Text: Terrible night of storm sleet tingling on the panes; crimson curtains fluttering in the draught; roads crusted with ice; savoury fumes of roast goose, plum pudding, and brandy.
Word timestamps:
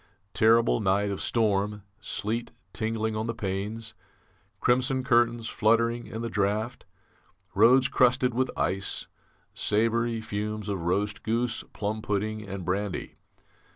Terrible 0.33 0.79
night 0.79 1.11
of 1.11 1.21
storm 1.21 1.83
sleet 1.99 2.49
tingling 2.73 3.15
on 3.15 3.27
the 3.27 3.35
panes; 3.35 3.93
crimson 4.59 5.03
curtains 5.03 5.47
fluttering 5.47 6.07
in 6.07 6.23
the 6.23 6.27
draught; 6.29 6.85
roads 7.53 7.87
crusted 7.87 8.33
with 8.33 8.49
ice; 8.57 9.05
savoury 9.53 10.19
fumes 10.19 10.67
of 10.69 10.81
roast 10.81 11.21
goose, 11.21 11.63
plum 11.71 12.01
pudding, 12.01 12.41
and 12.41 12.65
brandy. 12.65 13.13